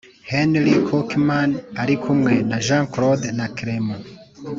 [0.31, 1.49] Henry Cockman
[1.81, 2.85] ari kumwe na Jean
[3.37, 3.85] na Clem